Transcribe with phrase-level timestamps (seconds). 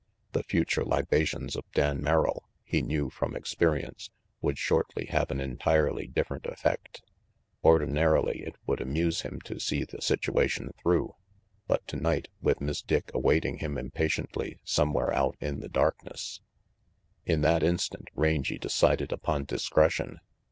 [0.31, 4.09] The future libations of Dan Merrill, he knew from experience,
[4.41, 7.03] would shortly have an entirely different effect.
[7.63, 11.13] Ordinarily it would amuse him to see the situation through;
[11.67, 16.41] but tonight, with Miss Dick awaiting him impatiently somewhere out in the darkness
[17.27, 20.19] In that instant Rangy decided upon discretion.